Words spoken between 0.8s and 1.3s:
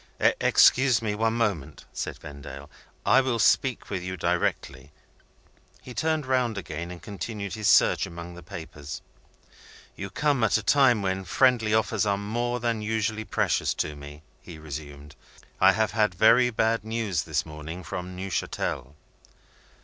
me for